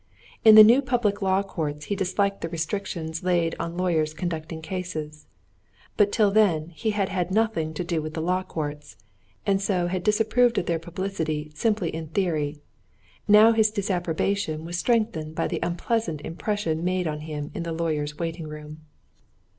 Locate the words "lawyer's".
17.71-18.17